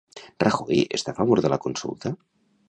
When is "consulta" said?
1.67-2.13